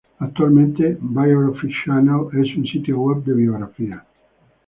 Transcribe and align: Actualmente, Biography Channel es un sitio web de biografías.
Actualmente, 0.17 0.97
Biography 0.99 1.69
Channel 1.85 2.29
es 2.33 2.57
un 2.57 2.65
sitio 2.65 2.99
web 3.01 3.23
de 3.23 3.33
biografías. 3.35 4.01